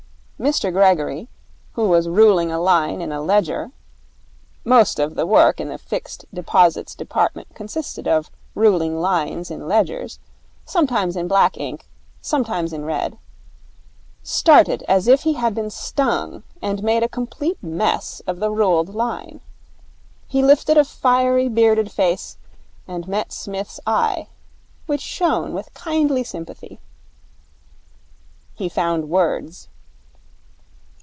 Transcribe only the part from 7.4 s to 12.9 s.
consisted of ruling lines in ledgers, sometimes in black ink, sometimes in